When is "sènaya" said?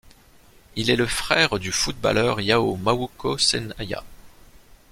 3.37-4.03